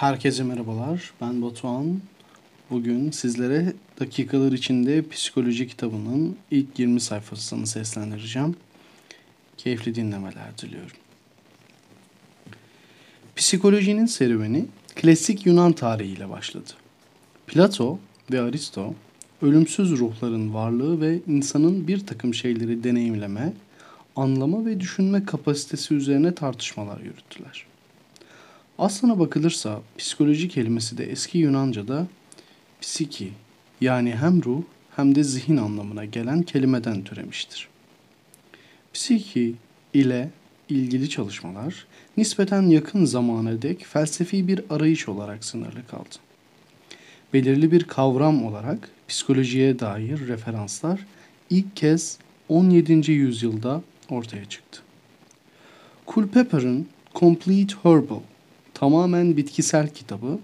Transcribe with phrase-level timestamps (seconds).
[0.00, 1.12] Herkese merhabalar.
[1.20, 2.00] Ben Batuhan.
[2.70, 8.56] Bugün sizlere dakikalar içinde psikoloji kitabının ilk 20 sayfasını seslendireceğim.
[9.56, 10.96] Keyifli dinlemeler diliyorum.
[13.36, 14.66] Psikolojinin serüveni
[14.96, 16.70] klasik Yunan tarihiyle başladı.
[17.46, 17.98] Plato
[18.32, 18.94] ve Aristo
[19.42, 23.52] ölümsüz ruhların varlığı ve insanın bir takım şeyleri deneyimleme,
[24.16, 27.69] anlama ve düşünme kapasitesi üzerine tartışmalar yürüttüler.
[28.80, 32.06] Aslına bakılırsa psikoloji kelimesi de eski Yunanca'da
[32.80, 33.32] psiki
[33.80, 34.62] yani hem ruh
[34.96, 37.68] hem de zihin anlamına gelen kelimeden türemiştir.
[38.94, 39.54] Psiki
[39.94, 40.30] ile
[40.68, 46.16] ilgili çalışmalar nispeten yakın zamana dek felsefi bir arayış olarak sınırlı kaldı.
[47.32, 51.06] Belirli bir kavram olarak psikolojiye dair referanslar
[51.50, 53.12] ilk kez 17.
[53.12, 54.80] yüzyılda ortaya çıktı.
[56.06, 58.20] Culpeper'ın Complete Herbal
[58.80, 60.38] tamamen bitkisel kitabı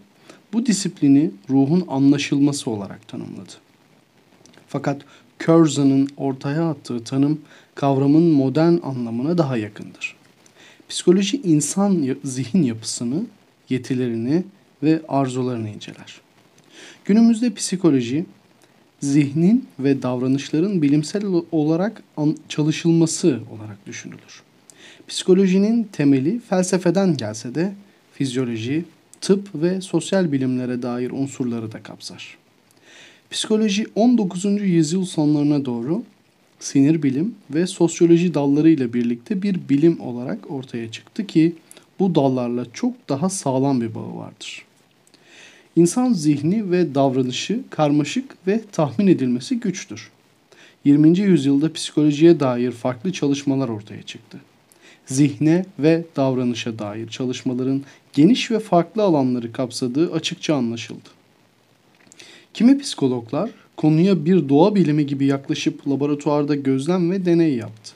[0.52, 3.52] bu disiplini ruhun anlaşılması olarak tanımladı.
[4.68, 5.02] Fakat
[5.38, 7.40] Curzon'un ortaya attığı tanım
[7.74, 10.16] kavramın modern anlamına daha yakındır.
[10.88, 13.22] Psikoloji insan zihin yapısını,
[13.68, 14.44] yetilerini
[14.82, 16.20] ve arzularını inceler.
[17.04, 18.26] Günümüzde psikoloji
[19.00, 22.02] zihnin ve davranışların bilimsel olarak
[22.48, 24.42] çalışılması olarak düşünülür.
[25.08, 27.72] Psikolojinin temeli felsefeden gelse de
[28.18, 28.84] fizyoloji,
[29.20, 32.38] tıp ve sosyal bilimlere dair unsurları da kapsar.
[33.30, 34.44] Psikoloji 19.
[34.44, 36.02] yüzyıl sonlarına doğru
[36.58, 41.56] sinir bilim ve sosyoloji dallarıyla birlikte bir bilim olarak ortaya çıktı ki
[41.98, 44.64] bu dallarla çok daha sağlam bir bağı vardır.
[45.76, 50.10] İnsan zihni ve davranışı karmaşık ve tahmin edilmesi güçtür.
[50.84, 51.18] 20.
[51.18, 54.38] yüzyılda psikolojiye dair farklı çalışmalar ortaya çıktı
[55.06, 61.08] zihne ve davranışa dair çalışmaların geniş ve farklı alanları kapsadığı açıkça anlaşıldı.
[62.54, 67.92] Kimi psikologlar konuya bir doğa bilimi gibi yaklaşıp laboratuvarda gözlem ve deney yaptı.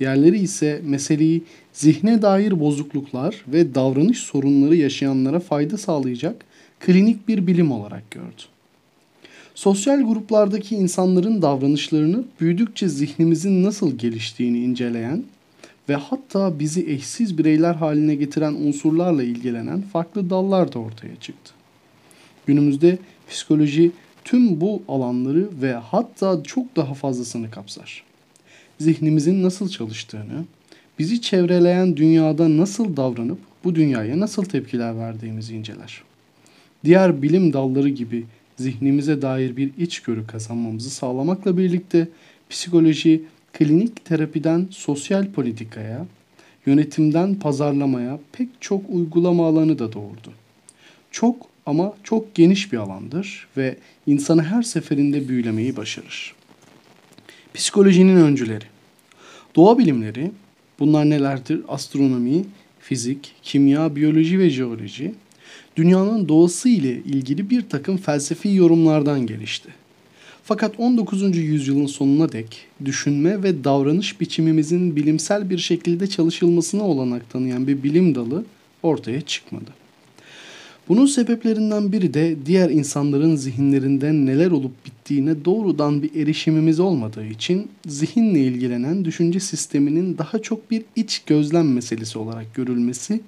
[0.00, 1.42] Diğerleri ise meseleyi
[1.72, 6.44] zihne dair bozukluklar ve davranış sorunları yaşayanlara fayda sağlayacak
[6.80, 8.42] klinik bir bilim olarak gördü.
[9.54, 15.24] Sosyal gruplardaki insanların davranışlarını büyüdükçe zihnimizin nasıl geliştiğini inceleyen
[15.88, 21.52] ve hatta bizi eşsiz bireyler haline getiren unsurlarla ilgilenen farklı dallar da ortaya çıktı.
[22.46, 23.90] Günümüzde psikoloji
[24.24, 28.04] tüm bu alanları ve hatta çok daha fazlasını kapsar.
[28.80, 30.44] Zihnimizin nasıl çalıştığını,
[30.98, 36.02] bizi çevreleyen dünyada nasıl davranıp bu dünyaya nasıl tepkiler verdiğimizi inceler.
[36.84, 38.24] Diğer bilim dalları gibi
[38.56, 42.08] zihnimize dair bir içgörü kazanmamızı sağlamakla birlikte
[42.50, 43.22] psikoloji
[43.52, 46.06] klinik terapiden sosyal politikaya,
[46.66, 50.32] yönetimden pazarlamaya pek çok uygulama alanı da doğurdu.
[51.10, 51.36] Çok
[51.66, 53.76] ama çok geniş bir alandır ve
[54.06, 56.34] insanı her seferinde büyülemeyi başarır.
[57.54, 58.64] Psikolojinin öncüleri.
[59.56, 60.30] Doğa bilimleri,
[60.78, 61.60] bunlar nelerdir?
[61.68, 62.44] Astronomi,
[62.80, 65.14] fizik, kimya, biyoloji ve jeoloji,
[65.76, 69.68] dünyanın doğası ile ilgili bir takım felsefi yorumlardan gelişti.
[70.48, 71.36] Fakat 19.
[71.36, 78.14] yüzyılın sonuna dek düşünme ve davranış biçimimizin bilimsel bir şekilde çalışılmasına olanak tanıyan bir bilim
[78.14, 78.44] dalı
[78.82, 79.70] ortaya çıkmadı.
[80.88, 87.68] Bunun sebeplerinden biri de diğer insanların zihinlerinde neler olup bittiğine doğrudan bir erişimimiz olmadığı için
[87.86, 93.20] zihinle ilgilenen düşünce sisteminin daha çok bir iç gözlem meselesi olarak görülmesi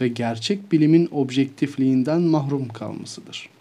[0.00, 3.55] ve gerçek bilimin objektifliğinden mahrum kalmasıdır.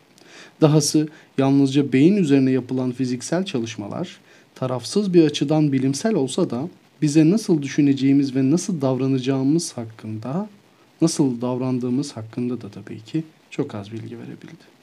[0.61, 1.07] Dahası
[1.37, 4.19] yalnızca beyin üzerine yapılan fiziksel çalışmalar
[4.55, 6.67] tarafsız bir açıdan bilimsel olsa da
[7.01, 10.49] bize nasıl düşüneceğimiz ve nasıl davranacağımız hakkında,
[11.01, 14.75] nasıl davrandığımız hakkında da tabii ki çok az bilgi verebildi.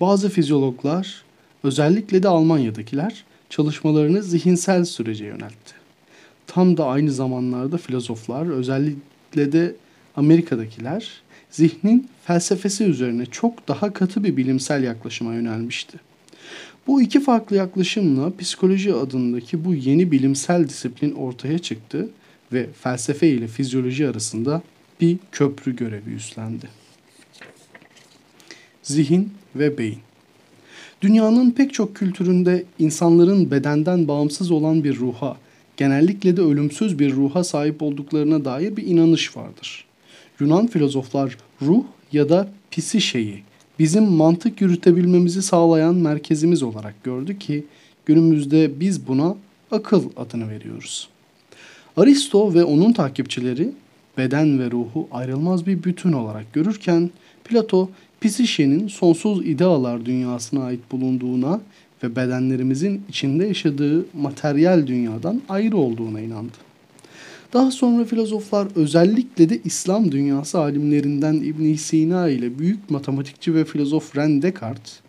[0.00, 1.24] Bazı fizyologlar,
[1.64, 5.74] özellikle de Almanya'dakiler çalışmalarını zihinsel sürece yöneltti.
[6.46, 9.74] Tam da aynı zamanlarda filozoflar, özellikle de
[10.16, 11.21] Amerika'dakiler
[11.52, 15.98] zihnin felsefesi üzerine çok daha katı bir bilimsel yaklaşıma yönelmişti.
[16.86, 22.08] Bu iki farklı yaklaşımla psikoloji adındaki bu yeni bilimsel disiplin ortaya çıktı
[22.52, 24.62] ve felsefe ile fizyoloji arasında
[25.00, 26.68] bir köprü görevi üstlendi.
[28.82, 29.98] Zihin ve beyin.
[31.02, 35.36] Dünyanın pek çok kültüründe insanların bedenden bağımsız olan bir ruha,
[35.76, 39.84] genellikle de ölümsüz bir ruha sahip olduklarına dair bir inanış vardır.
[40.42, 43.42] Yunan filozoflar ruh ya da pisi şeyi
[43.78, 47.64] bizim mantık yürütebilmemizi sağlayan merkezimiz olarak gördü ki
[48.06, 49.36] günümüzde biz buna
[49.70, 51.08] akıl adını veriyoruz.
[51.96, 53.72] Aristo ve onun takipçileri
[54.18, 57.10] beden ve ruhu ayrılmaz bir bütün olarak görürken
[57.44, 57.90] Plato
[58.20, 61.60] psişenin sonsuz idealar dünyasına ait bulunduğuna
[62.02, 66.71] ve bedenlerimizin içinde yaşadığı materyal dünyadan ayrı olduğuna inandı.
[67.52, 74.14] Daha sonra filozoflar özellikle de İslam dünyası alimlerinden ibn Sina ile büyük matematikçi ve filozof
[74.14, 75.00] René Descartes,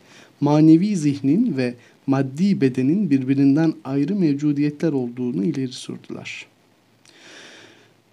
[0.41, 1.73] manevi zihnin ve
[2.07, 6.45] maddi bedenin birbirinden ayrı mevcudiyetler olduğunu ileri sürdüler.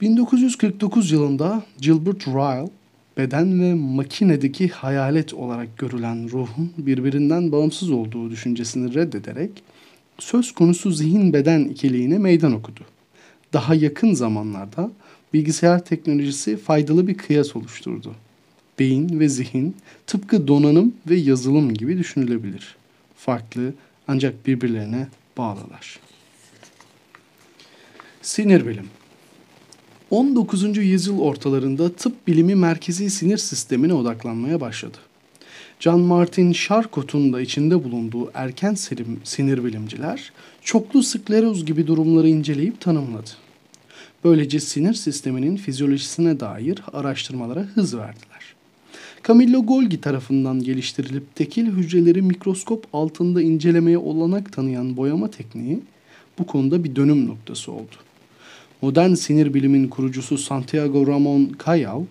[0.01, 2.71] 1949 yılında Gilbert Ryle,
[3.17, 9.51] beden ve makinedeki hayalet olarak görülen ruhun birbirinden bağımsız olduğu düşüncesini reddederek
[10.19, 12.81] söz konusu zihin-beden ikiliğine meydan okudu.
[13.53, 14.91] Daha yakın zamanlarda
[15.35, 18.15] bilgisayar teknolojisi faydalı bir kıyas oluşturdu.
[18.79, 19.77] Beyin ve zihin
[20.07, 22.77] tıpkı donanım ve yazılım gibi düşünülebilir.
[23.17, 23.75] Farklı
[24.09, 25.09] ancak birbirlerine
[25.39, 26.01] bağlılar.
[28.23, 28.87] Sinir bilim
[30.11, 30.77] 19.
[30.77, 34.99] yüzyıl ortalarında tıp bilimi merkezi sinir sistemine odaklanmaya başladı.
[35.81, 38.75] John Martin Charcot'un da içinde bulunduğu erken
[39.25, 40.33] sinir bilimciler
[40.63, 43.31] çoklu skleroz gibi durumları inceleyip tanımladı.
[44.25, 48.55] Böylece sinir sisteminin fizyolojisine dair araştırmalara hız verdiler.
[49.29, 55.81] Camillo Golgi tarafından geliştirilip tekil hücreleri mikroskop altında incelemeye olanak tanıyan boyama tekniği
[56.39, 57.97] bu konuda bir dönüm noktası oldu.
[58.83, 62.07] Modern sinir bilimin kurucusu Santiago Ramon Callao,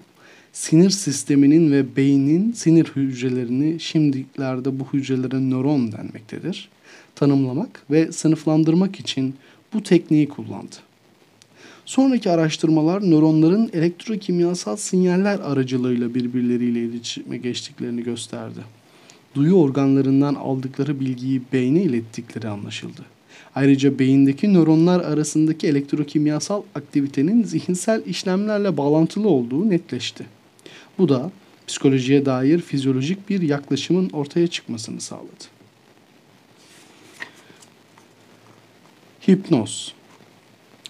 [0.53, 6.69] sinir sisteminin ve beynin sinir hücrelerini şimdilerde bu hücrelere nöron denmektedir.
[7.15, 9.35] Tanımlamak ve sınıflandırmak için
[9.73, 10.75] bu tekniği kullandı.
[11.85, 18.59] Sonraki araştırmalar nöronların elektrokimyasal sinyaller aracılığıyla birbirleriyle iletişime geçtiklerini gösterdi.
[19.35, 23.05] Duyu organlarından aldıkları bilgiyi beyne ilettikleri anlaşıldı.
[23.55, 30.25] Ayrıca beyindeki nöronlar arasındaki elektrokimyasal aktivitenin zihinsel işlemlerle bağlantılı olduğu netleşti.
[30.99, 31.31] Bu da
[31.67, 35.43] psikolojiye dair fizyolojik bir yaklaşımın ortaya çıkmasını sağladı.
[39.27, 39.93] Hipnoz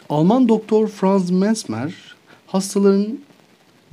[0.09, 1.93] Alman doktor Franz Mesmer
[2.47, 3.19] hastaların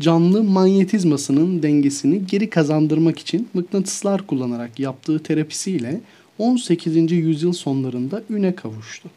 [0.00, 6.00] canlı manyetizmasının dengesini geri kazandırmak için mıknatıslar kullanarak yaptığı terapisiyle
[6.38, 7.12] 18.
[7.12, 9.10] yüzyıl sonlarında üne kavuştu.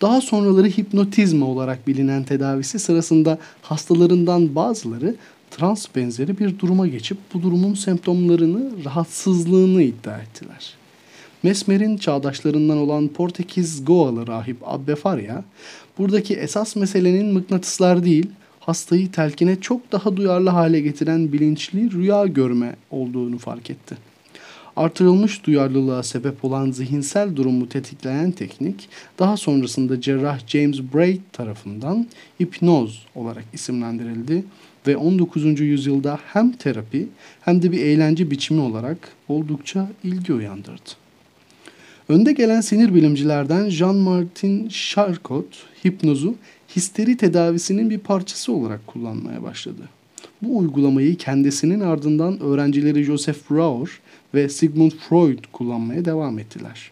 [0.00, 5.14] Daha sonraları hipnotizma olarak bilinen tedavisi sırasında hastalarından bazıları
[5.50, 10.74] trans benzeri bir duruma geçip bu durumun semptomlarını, rahatsızlığını iddia ettiler.
[11.42, 15.42] Mesmer'in çağdaşlarından olan Portekiz Goalı rahip Abbe Faria,
[15.98, 18.26] buradaki esas meselenin mıknatıslar değil,
[18.60, 23.96] hastayı telkine çok daha duyarlı hale getiren bilinçli rüya görme olduğunu fark etti.
[24.76, 32.06] Artırılmış duyarlılığa sebep olan zihinsel durumu tetikleyen teknik, daha sonrasında cerrah James Braid tarafından
[32.40, 34.44] hipnoz olarak isimlendirildi
[34.88, 35.60] ve 19.
[35.60, 37.08] yüzyılda hem terapi
[37.40, 38.98] hem de bir eğlence biçimi olarak
[39.28, 40.90] oldukça ilgi uyandırdı.
[42.08, 46.34] Önde gelen sinir bilimcilerden Jean-Martin Charcot hipnozu
[46.76, 49.88] histeri tedavisinin bir parçası olarak kullanmaya başladı.
[50.42, 53.90] Bu uygulamayı kendisinin ardından öğrencileri Joseph Brauer
[54.34, 56.90] ve Sigmund Freud kullanmaya devam ettiler.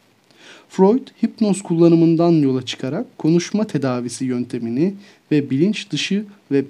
[0.69, 4.94] Freud, hipnoz kullanımından yola çıkarak konuşma tedavisi yöntemini
[5.31, 6.64] ve bilinç dışı ve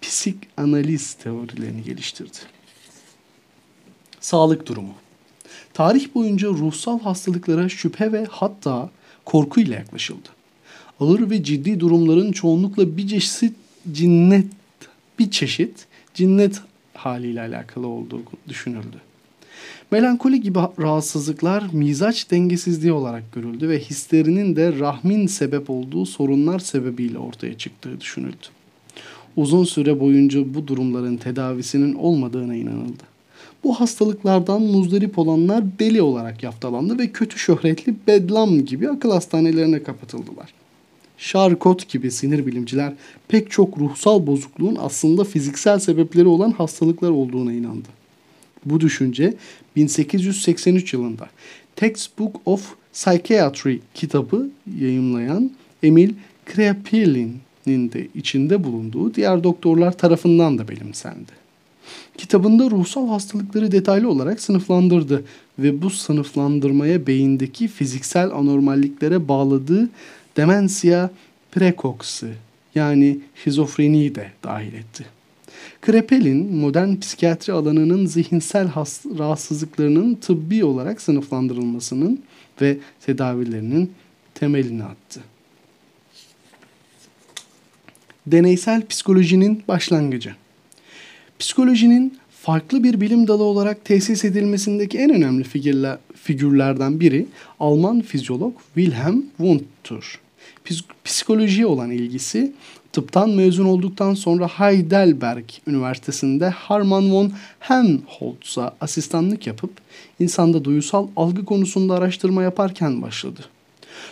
[0.00, 2.38] psik analiz teorilerini geliştirdi.
[4.20, 4.94] Sağlık durumu
[5.74, 8.90] Tarih boyunca ruhsal hastalıklara şüphe ve hatta
[9.24, 10.28] korku ile yaklaşıldı.
[11.00, 13.54] Ağır ve ciddi durumların çoğunlukla bir çeşit
[13.92, 14.46] cinnet
[15.18, 16.60] bir çeşit cinnet
[16.94, 19.00] haliyle alakalı olduğu düşünüldü.
[19.90, 27.18] Melankoli gibi rahatsızlıklar mizaç dengesizliği olarak görüldü ve hislerinin de rahmin sebep olduğu sorunlar sebebiyle
[27.18, 28.46] ortaya çıktığı düşünüldü.
[29.36, 33.02] Uzun süre boyunca bu durumların tedavisinin olmadığına inanıldı.
[33.64, 40.54] Bu hastalıklardan muzdarip olanlar deli olarak yaftalandı ve kötü şöhretli bedlam gibi akıl hastanelerine kapatıldılar.
[41.18, 42.92] Charcot gibi sinir bilimciler
[43.28, 47.88] pek çok ruhsal bozukluğun aslında fiziksel sebepleri olan hastalıklar olduğuna inandı.
[48.64, 49.34] Bu düşünce
[49.76, 51.28] 1883 yılında
[51.76, 55.50] Textbook of Psychiatry kitabı yayımlayan
[55.82, 56.12] Emil
[56.44, 61.44] Kraepelin'in de içinde bulunduğu diğer doktorlar tarafından da benimsendi.
[62.18, 65.24] Kitabında ruhsal hastalıkları detaylı olarak sınıflandırdı
[65.58, 69.88] ve bu sınıflandırmaya beyindeki fiziksel anormalliklere bağladığı
[70.36, 71.10] demensia
[71.52, 72.30] precox'ı
[72.74, 75.04] yani şizofreniyi de dahil etti.
[75.82, 78.68] Krepel'in modern psikiyatri alanının zihinsel
[79.18, 82.22] rahatsızlıklarının tıbbi olarak sınıflandırılmasının
[82.60, 83.92] ve tedavilerinin
[84.34, 85.20] temelini attı.
[88.26, 90.34] Deneysel psikolojinin başlangıcı.
[91.38, 97.26] Psikolojinin farklı bir bilim dalı olarak tesis edilmesindeki en önemli figürler, figürlerden biri
[97.60, 100.20] Alman fizyolog Wilhelm Wundt'tur.
[101.04, 102.52] Psikolojiye olan ilgisi
[102.94, 109.70] tıptan mezun olduktan sonra Heidelberg Üniversitesi'nde Hermann von Helmholtz'a asistanlık yapıp
[110.20, 113.40] insanda duyusal algı konusunda araştırma yaparken başladı.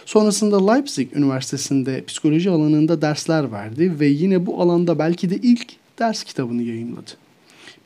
[0.07, 5.67] Sonrasında Leipzig Üniversitesi'nde psikoloji alanında dersler verdi ve yine bu alanda belki de ilk
[5.99, 7.11] ders kitabını yayınladı.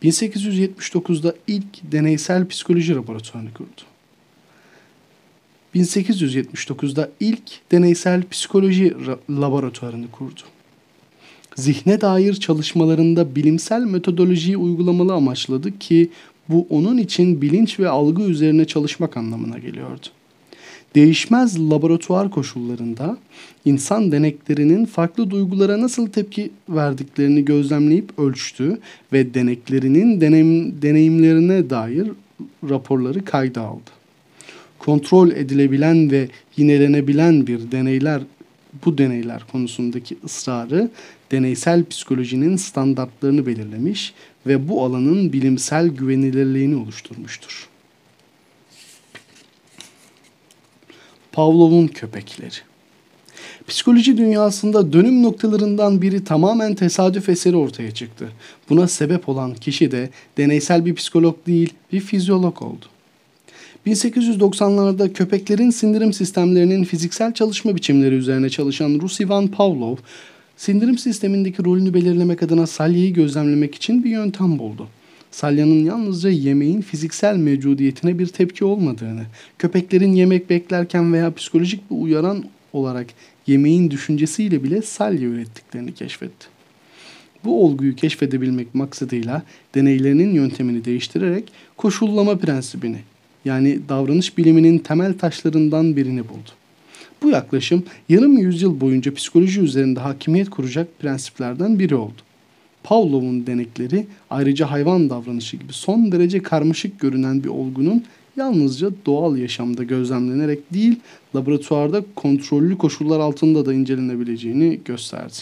[0.03, 3.83] 1879'da ilk deneysel psikoloji laboratuvarını kurdu.
[5.75, 8.95] 1879'da ilk deneysel psikoloji
[9.31, 10.41] laboratuvarını kurdu.
[11.57, 16.11] Zihne dair çalışmalarında bilimsel metodolojiyi uygulamalı amaçladı ki
[16.49, 20.07] bu onun için bilinç ve algı üzerine çalışmak anlamına geliyordu
[20.97, 23.17] değişmez laboratuvar koşullarında
[23.65, 28.79] insan deneklerinin farklı duygulara nasıl tepki verdiklerini gözlemleyip ölçtü
[29.13, 32.11] ve deneklerinin deneyim, deneyimlerine dair
[32.69, 33.91] raporları kayda aldı.
[34.79, 38.23] Kontrol edilebilen ve yinelenebilen bir deneyler
[38.85, 40.91] bu deneyler konusundaki ısrarı
[41.31, 44.15] deneysel psikolojinin standartlarını belirlemiş
[44.47, 47.69] ve bu alanın bilimsel güvenilirliğini oluşturmuştur.
[51.33, 52.55] Pavlov'un köpekleri.
[53.69, 58.29] Psikoloji dünyasında dönüm noktalarından biri tamamen tesadüf eseri ortaya çıktı.
[58.69, 62.85] Buna sebep olan kişi de deneysel bir psikolog değil, bir fizyolog oldu.
[63.87, 69.97] 1890'larda köpeklerin sindirim sistemlerinin fiziksel çalışma biçimleri üzerine çalışan Rus Ivan Pavlov,
[70.57, 74.89] sindirim sistemindeki rolünü belirlemek adına salyayı gözlemlemek için bir yöntem buldu
[75.37, 79.23] salyanın yalnızca yemeğin fiziksel mevcudiyetine bir tepki olmadığını,
[79.59, 83.07] köpeklerin yemek beklerken veya psikolojik bir uyaran olarak
[83.47, 86.47] yemeğin düşüncesiyle bile salya ürettiklerini keşfetti.
[87.45, 89.43] Bu olguyu keşfedebilmek maksadıyla
[89.75, 92.99] deneylerinin yöntemini değiştirerek koşullama prensibini
[93.45, 96.51] yani davranış biliminin temel taşlarından birini buldu.
[97.23, 102.27] Bu yaklaşım yarım yüzyıl boyunca psikoloji üzerinde hakimiyet kuracak prensiplerden biri oldu.
[102.83, 108.05] Pavlov'un denekleri ayrıca hayvan davranışı gibi son derece karmaşık görünen bir olgunun
[108.37, 111.01] yalnızca doğal yaşamda gözlemlenerek değil,
[111.35, 115.35] laboratuvarda kontrollü koşullar altında da incelenebileceğini gösterdi.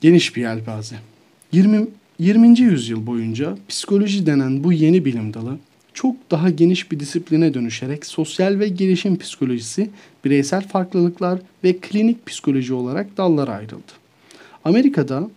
[0.00, 0.96] Geniş bir yelpaze.
[1.52, 1.86] 20,
[2.18, 2.60] 20.
[2.60, 5.58] yüzyıl boyunca psikoloji denen bu yeni bilim dalı
[5.94, 9.90] çok daha geniş bir disipline dönüşerek sosyal ve gelişim psikolojisi,
[10.24, 13.92] bireysel farklılıklar ve klinik psikoloji olarak dallara ayrıldı.
[14.64, 15.30] Amerika'da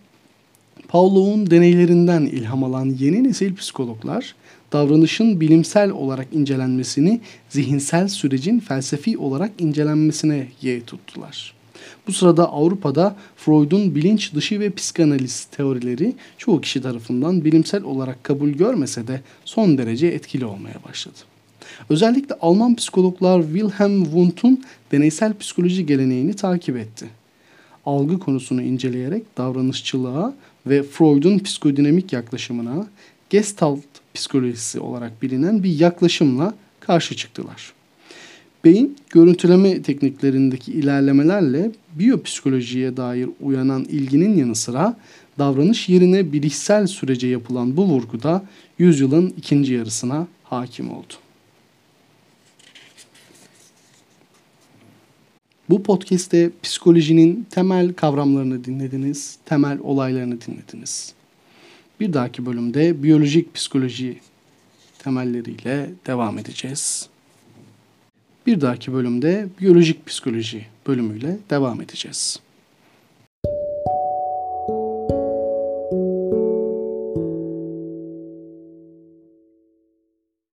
[0.88, 4.34] Pavlov'un deneylerinden ilham alan yeni nesil psikologlar
[4.72, 11.57] davranışın bilimsel olarak incelenmesini zihinsel sürecin felsefi olarak incelenmesine ye tuttular.
[12.06, 18.48] Bu sırada Avrupa'da Freud'un bilinç dışı ve psikanaliz teorileri çoğu kişi tarafından bilimsel olarak kabul
[18.48, 21.18] görmese de son derece etkili olmaya başladı.
[21.90, 27.06] Özellikle Alman psikologlar Wilhelm Wundt'un deneysel psikoloji geleneğini takip etti
[27.88, 30.34] algı konusunu inceleyerek davranışçılığa
[30.66, 32.86] ve Freud'un psikodinamik yaklaşımına
[33.30, 33.80] Gestalt
[34.14, 37.72] psikolojisi olarak bilinen bir yaklaşımla karşı çıktılar.
[38.68, 44.96] Beyin görüntüleme tekniklerindeki ilerlemelerle biyopsikolojiye dair uyanan ilginin yanı sıra
[45.38, 48.44] davranış yerine bilişsel sürece yapılan bu vurguda
[48.78, 51.14] yüzyılın ikinci yarısına hakim oldu.
[55.70, 61.12] Bu podcast'te psikolojinin temel kavramlarını dinlediniz, temel olaylarını dinlediniz.
[62.00, 64.20] Bir dahaki bölümde biyolojik psikoloji
[64.98, 67.08] temelleriyle devam edeceğiz.
[68.48, 72.40] Bir dahaki bölümde biyolojik psikoloji bölümüyle devam edeceğiz.